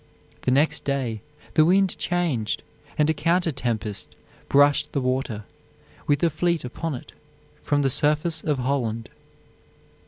[0.41, 1.21] The next day
[1.53, 2.63] the wind changed,
[2.97, 4.07] and a counter tempest
[4.49, 5.43] brushed the water,
[6.07, 7.11] with the fleet upon it,
[7.61, 9.09] from the surface of Holland.